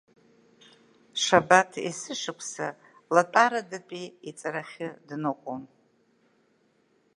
[1.21, 2.67] Шьабаҭ есышықәса
[3.13, 5.63] латәарадатәи иҵарахьы дныҟәон.